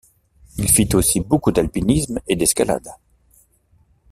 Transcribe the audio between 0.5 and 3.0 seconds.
Il fit aussi beaucoup d’alpinisme et d’escalade.